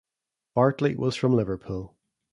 [0.55, 1.95] Bartley was from Liverpool.